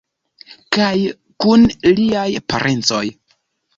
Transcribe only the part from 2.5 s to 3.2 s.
parencoj.